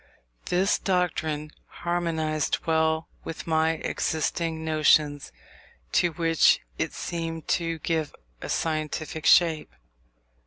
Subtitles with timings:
[0.45, 5.31] This doctrine harmonized well with my existing notions,
[5.91, 9.71] to which it seemed to give a scientific shape.